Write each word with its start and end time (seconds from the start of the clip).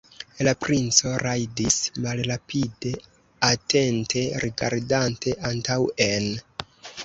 La 0.45 0.51
princo 0.63 1.11
rajdis 1.23 1.77
malrapide, 2.07 2.95
atente 3.53 4.27
rigardante 4.47 5.39
antaŭen. 5.55 6.31